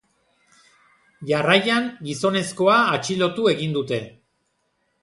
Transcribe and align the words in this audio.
Jarraian 1.31 1.91
gizonezkoa 2.09 2.79
atxilotu 2.99 3.47
egin 3.55 3.79
dute. 3.79 4.03